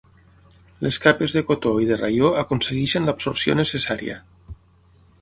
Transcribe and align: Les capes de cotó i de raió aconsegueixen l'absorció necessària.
Les 0.85 0.97
capes 1.03 1.35
de 1.37 1.43
cotó 1.51 1.75
i 1.85 1.87
de 1.91 1.99
raió 2.01 2.33
aconsegueixen 2.47 3.09
l'absorció 3.11 3.59
necessària. 3.63 4.21